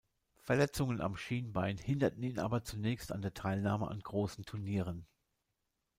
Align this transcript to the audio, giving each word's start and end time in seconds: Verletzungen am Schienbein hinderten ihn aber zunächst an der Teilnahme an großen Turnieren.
Verletzungen 0.39 0.99
am 0.99 1.15
Schienbein 1.15 1.77
hinderten 1.77 2.23
ihn 2.23 2.39
aber 2.39 2.63
zunächst 2.63 3.11
an 3.11 3.21
der 3.21 3.35
Teilnahme 3.35 3.87
an 3.89 3.99
großen 3.99 4.45
Turnieren. 4.45 5.05